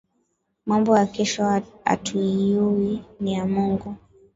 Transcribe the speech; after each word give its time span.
Mambo 0.67 0.91
ya 0.97 1.05
kesho 1.13 1.43
atuiyuwi 1.85 2.91
niya 3.21 3.45
Mungu 3.47 3.95